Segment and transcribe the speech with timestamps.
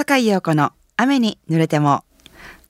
[0.00, 2.04] 坂井陽子の雨に濡れても。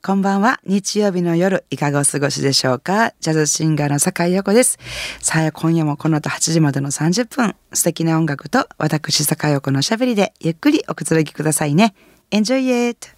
[0.02, 0.58] こんばんは。
[0.66, 4.80] 日曜日の夜、いかがお過ごしでしょうかジャズシンガーの坂井陽子です。
[5.20, 11.94] さあ、今夜もこの後8時までの30分、素敵な音楽と私坂井陽子のしゃべりでゆっくりおくつろぎくださいね。
[12.32, 13.10] Enjoy it!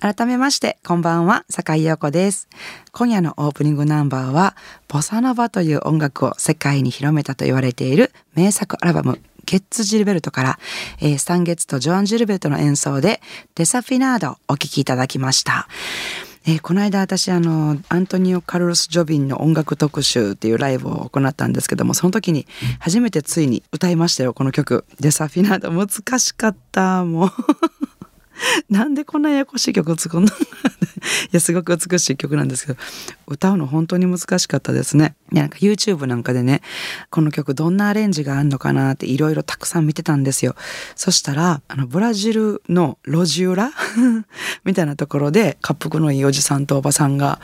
[0.00, 2.48] 改めまして、こんばんは、坂井陽子です。
[2.90, 4.56] 今夜のオープニングナンバーは、
[4.88, 10.58] ボサノバという音楽を世界に広めたと言われている名作アルバム、ゲッツ・ジルベルトから、
[11.00, 13.22] えー、スタンゲッツとジョアン・ジルベルトの演奏で、
[13.54, 15.68] デサフィナードをお聴きいただきました。
[16.46, 22.46] えー、この間私あのアントニオ・カルロス・ジョビンの音楽特集っていうライブを行ったんですけどもその時に
[22.78, 27.30] 初めてついに歌いましたよこの曲「デサフィナード」難しかったもう。
[28.70, 30.32] なんでこんなややこしい曲作るの？
[30.98, 31.00] い
[31.32, 32.78] やすごく美しい曲なんですけど
[33.26, 35.14] 歌うの本当に難しかったですね。
[35.32, 36.62] なんか YouTube なんかでね
[37.10, 40.54] この曲どんなアレンジがあるのかなっていろいろたくさん見てたんですよ。
[40.94, 43.70] そしたらあのブラジルの路地裏？
[44.64, 47.40] みたいなところで滑腹のいいおじさんとおばさんが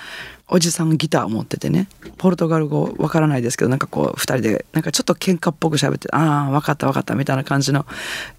[0.48, 7.86] おじさんギターを持っててねポルトガル語わからないですけどなんかこう2人でなんかちょっと喧嘩っぽく喋って「ああ分かった分かった」みたいな感じの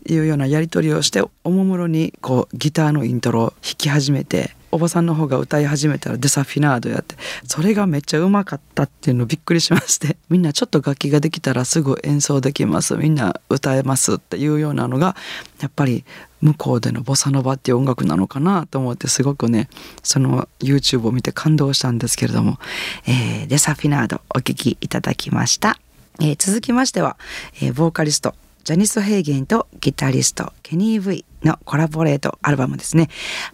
[0.08, 15.16] いうようなやり取りをしておもむろにこうギターのイントロを弾き始めておばさんの方が歌い始めたらデサフィナードやってそれがめっちゃうまかったっていうのびっくりしまして みんなちょっと楽器ができたらすぐ演奏できますみんな歌えますっていうようなのが
[15.62, 16.04] やっぱり
[16.42, 19.70] 向こうでのボサノバっていう音楽なのかなと思ってすごくね
[20.04, 22.60] その YouTube を見て感動したんですけれども、
[23.08, 25.80] えー、デサフィナードお聴きいただきました、
[26.20, 27.16] えー、続きましては、
[27.62, 33.10] えー、ボーカリストジャニス・ヘイゲンとギタリストケニー・ヴィのコラボレートアルバムですね。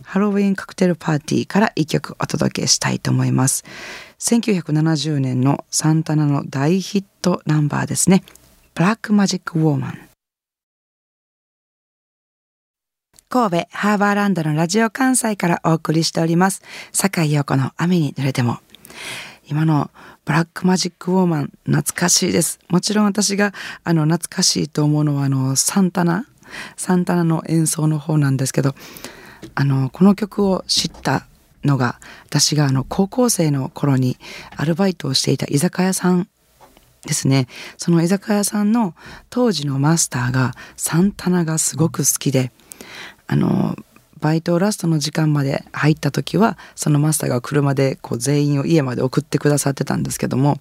[0.05, 3.65] ハロウィンカクテルパーティーから一曲お届けしたいと思います。
[4.19, 8.23] 1970年のサンタナの大ヒットナンバーですね。
[8.73, 9.99] ブラックマジック・ウォーマン。
[13.27, 16.61] 神戸ハーバーランドのラジオ関西からお送りしております。
[16.93, 18.59] 坂井陽子の雨に濡れても。
[19.51, 19.91] 今の
[20.23, 22.61] ブラックマジックウォーマン懐かしいです。
[22.69, 23.53] もちろん私が
[23.83, 26.25] あの懐かしいと思うのはあのサンタナ
[26.77, 28.75] サンタナの演奏の方なんですけど
[29.53, 31.27] あのこの曲を知った
[31.65, 34.17] のが私があの高校生の頃に
[34.55, 36.29] アルバイトをしていた居酒屋さん
[37.05, 38.95] ですねその居酒屋さんの
[39.29, 42.51] 当時のマスターがサンタナがすごく好きで
[43.27, 43.75] あの
[44.21, 50.59] バイトラストの時間まで入った時はそのマスターが車でこう全員を家まで送ってくださってたんですけども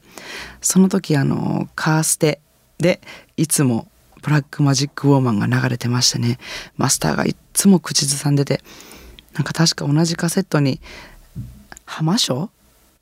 [0.61, 2.41] その時あのカーステ
[2.79, 3.01] で
[3.37, 3.87] いつも
[4.23, 6.39] ブラックマジックウォーマンが流れてましてね
[6.77, 8.63] マスターがいっつも口ずさんでて
[9.35, 10.81] なんか確か同じカセットに
[11.85, 12.51] 浜翔？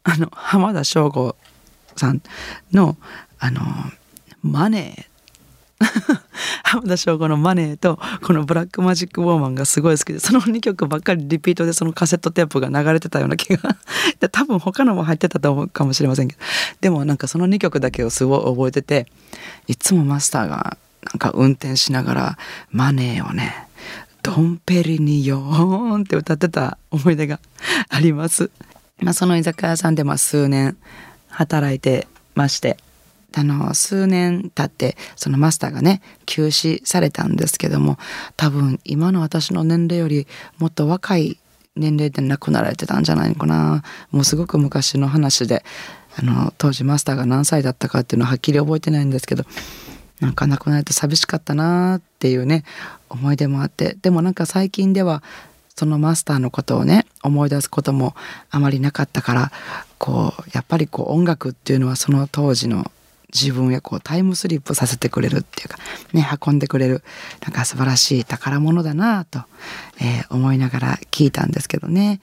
[0.05, 1.37] あの浜田省吾
[1.97, 2.23] さん
[2.73, 2.97] の
[3.39, 3.61] あの
[4.43, 5.08] マネー
[6.65, 13.77] 浜田省吾の「マネー」とこの「ブラックマジック・ウォーマン」がすごい好きでその2曲ばっかりリピートでそのカセットテープが流れてたような気が。
[14.21, 16.41] で多分他のも入ってたと思うかもしれませんけど。
[16.81, 19.07] でもなんかその2曲だけをすごい覚えてて
[19.67, 22.39] いつもマスターがなんか運転しながら
[22.71, 23.69] 「マネー」をね
[24.23, 27.41] 「ドンペリニヨーン」って歌ってた思い出が
[27.89, 28.51] あります。
[29.01, 30.77] まあ、その居酒屋さんでま数年
[31.29, 32.77] 働いてまして。
[33.37, 37.99] あの数年経ってそのマスターがね休止されたんですけども
[38.37, 40.27] 多分今の私の年齢より
[40.59, 41.39] もっと若い
[41.77, 43.85] 年齢で亡くなられてたんじゃないのかな。
[44.11, 45.65] もうすごく昔の話で
[46.17, 49.45] あの当時マスターが何歳だったかっていうのははっきり覚えてないんですけど
[50.21, 52.65] なんか亡くなられて寂しかったなっていうね
[53.09, 55.23] 思い出もあってでもなんか最近では
[55.77, 58.17] そのマスターのことをね思い出すことも
[58.51, 59.53] あまりなかったから
[59.99, 62.91] こうやっぱりこう音楽っていうのはその当時の
[63.35, 65.79] 自分へこうタイムスリップさせてくれるっていうか
[66.13, 67.03] ね運んでくれる
[67.43, 69.41] なんか素晴らしい宝物だなと、
[70.01, 72.21] えー、思いながら聞いたんですけどね。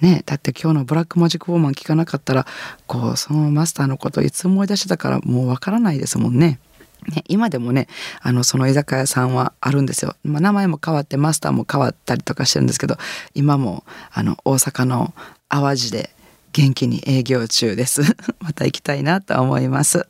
[0.00, 2.46] ね、だって今日のブラックマジックウォーマン聞かなかったら
[2.86, 6.60] こうそのマスターのこといつ思い出してたからもうわからないですもんね。
[7.08, 7.88] ね、今でもね
[8.20, 12.96] あのその居酒屋さんはあるんですよ、まあ、名前も変わってマスターも変わったりとかしてるんですけど
[13.34, 15.14] 今もあの大阪の
[15.48, 16.10] 淡路で
[16.56, 18.00] 元気に営業中です。
[18.40, 20.06] また行きたいなと思います、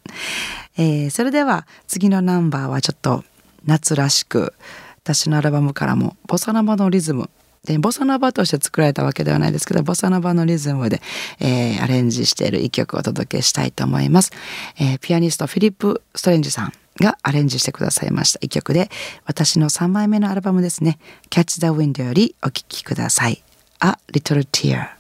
[0.77, 3.25] えー、それでは次のナンバーはちょっと
[3.65, 4.55] 夏らしく
[5.03, 7.31] 私のアルバムからもボサノバのリズム
[7.65, 11.03] でボサノバとして作られたわけではないですけどボサノバのリズムで、
[11.41, 14.31] えー、アレンジしている一曲をお届けしたいと思います、
[14.79, 18.39] えー、ピアニストフィリップ・ストレンジさんがアレンジしてくださいました。
[18.41, 18.89] 一曲で
[19.27, 20.99] 私の3枚目のアルバムですね
[21.29, 23.43] 「Catch the Wind」よりお聴きください
[23.81, 24.91] 「A Little Tear」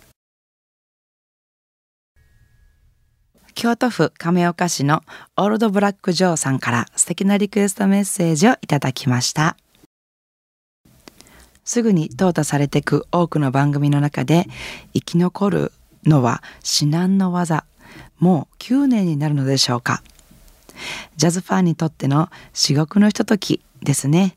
[3.57, 5.03] 京都府亀岡市の
[5.35, 9.57] オールドブラックジョーさんから素敵なリクエストメッセージをいただきました。
[11.65, 14.45] すぐに淘汰されていく多くの番組の中で
[14.93, 15.73] 生き残る
[16.05, 17.65] のは至難の技
[18.19, 20.03] もう9年になるのでしょうか
[21.17, 24.37] ジャズファンにとっての至極のひとときですね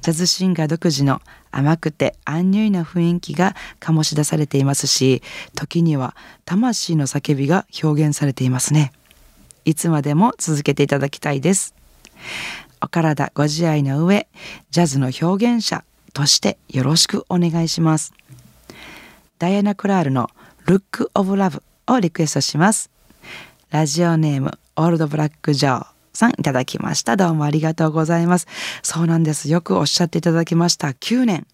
[0.00, 1.22] ジャズシンガー独自の
[1.52, 5.22] 甘くてアンニュイな雰囲気が醸し出されていますし
[5.54, 8.92] 時には魂の叫びが表現されていますね。
[9.64, 11.74] いつまでも続けていただきたいです。
[12.80, 14.26] お体ご自愛の上
[14.70, 18.12] ジャズの表現者としてよろしくお願いします。
[19.38, 20.30] ダイアナ・クラールの
[20.66, 22.90] 「Look of Love」をリクエストします。
[23.70, 25.91] ラジオネームオールドブラック・ジョー。
[26.12, 27.16] さんいただきました。
[27.16, 28.46] どうもありがとうございます。
[28.82, 29.50] そうなんです。
[29.50, 30.88] よくおっしゃっていただきました。
[30.88, 31.46] 9年。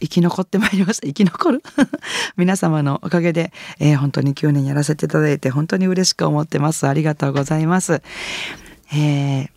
[0.00, 1.06] 生き残ってまいりました。
[1.06, 1.62] 生き残る？
[2.36, 6.86] 皆様のおかげで、えー、本当に9年やらせていただいて本当に嬉しく思ってます。
[6.86, 8.02] ありがとうございます。
[8.92, 9.48] えー、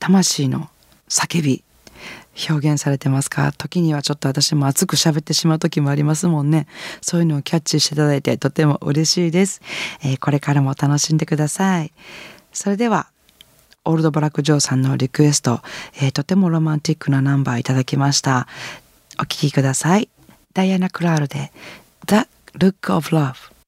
[0.00, 0.68] 魂の
[1.08, 1.62] 叫び
[2.50, 3.52] 表現されてますか？
[3.56, 6.66] 時にはちょっと私も熱く喋ってしまう時もありますもんね。
[7.00, 9.60] そういうのをキャッチしていただいてとても嬉しいです、
[10.02, 11.92] えー、これからも楽しんでください。
[12.52, 13.10] それでは
[13.84, 15.60] オールドブラック・ジョーさんのリクエスト、
[15.96, 18.46] えー、とてもロマンティックなナンバーいただきました
[19.18, 20.08] お聴きください
[20.54, 21.52] ダイアナ・クラールで
[22.06, 22.26] The
[22.58, 23.58] Look of Love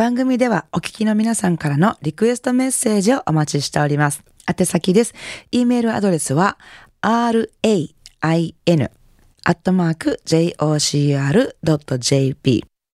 [0.00, 4.22] 番組ではお聞きの皆さんからのリクエストメッセージをお待ちしております。
[4.48, 5.12] 宛先です。
[5.52, 6.56] e メールアドレスは
[7.02, 7.90] rain
[8.22, 11.50] アットマーク jocr.jp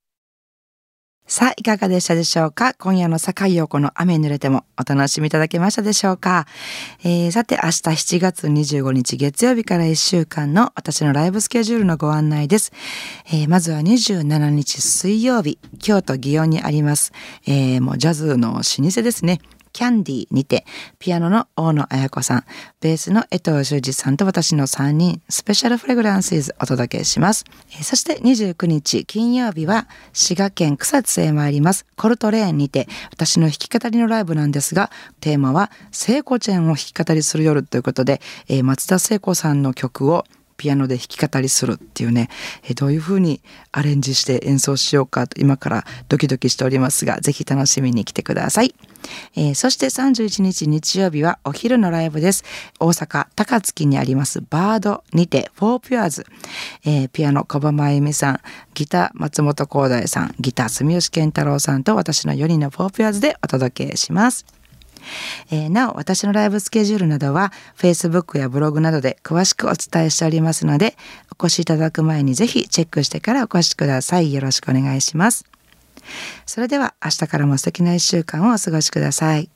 [1.28, 2.76] さあ、いかがでしたでしょうか？
[2.76, 6.46] 今夜の坂井陽子の雨濡れてもお楽しみいただけましたでしょうか、
[7.04, 7.74] えー、さて、明日
[8.18, 12.72] 7月25日月曜日から1週間の私のライブスケジュールのご案内です。
[13.26, 17.12] えー、まずは27日水曜日、京都祇園にあります、
[17.48, 19.42] えー、もうジャズの老舗ですね。
[19.76, 20.66] キャンディーにて、
[21.00, 22.44] ピアノの大野彩子さん、
[22.80, 27.44] ベースの江藤修二さんと私の3人、スペシャルフレグランスイズお届けします。
[27.72, 40.24] えー、そして29日金曜日は、滋賀県草津へ参ります、コルトレーンにて、私の弾き語りのライブなんですが、テーマは、聖子ちゃんを弾き語りする夜ということで、えー、松田聖子さんの曲を
[40.58, 42.30] ピアノで弾き語りするっていうね、
[42.68, 43.42] えどういう風に
[43.72, 48.74] アレンジして演奏しようかと今からドキドキしておりますが、ぜひ楽しみに来てください。
[49.36, 52.44] えー、そして31日日曜日はお昼のライブです。
[52.80, 56.26] 大阪高槻にありますバードにてフォーピュアーズ、
[56.86, 58.40] えー、ピアノ小葉真由美さん、
[58.74, 64.46] ギター松本光大さん、ギター住吉健太郎さんと私の4人のフォーピュアーズでお届けします。
[65.52, 70.96] えー、なお、私のライブスケジュールなどは Facebook やブログなどで詳しくお伝えしておりますので、
[71.40, 74.34] お越しいただく前にぜひチェックしてからお越しください。
[74.34, 75.46] よろしくお願いします。
[76.46, 79.50] それでは明日からも素敵な一週間をお過ごしください。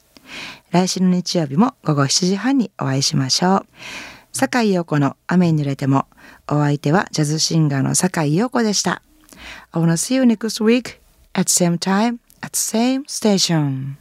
[0.71, 3.65] 来週の日曜日も午後7時半にお会いしましょう。
[4.31, 6.05] 坂井陽子の雨に濡れても、
[6.47, 9.01] お相手はジャズシンガーの坂井陽子でした。
[9.71, 10.99] I wanna see you next week
[11.33, 13.98] at same time at same station.